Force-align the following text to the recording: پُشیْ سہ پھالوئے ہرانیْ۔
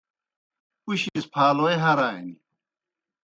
پُشیْ 0.83 1.15
سہ 1.23 1.29
پھالوئے 1.33 1.75
ہرانیْ۔ 1.83 2.33